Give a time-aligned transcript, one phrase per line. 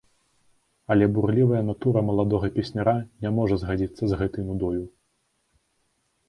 [0.93, 2.95] Але бурлівая натура маладога песняра
[3.27, 4.83] не можа згадзіцца з гэтай нудою.